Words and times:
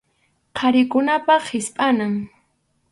Qharikunapa 0.57 1.35
hispʼanan. 1.47 2.13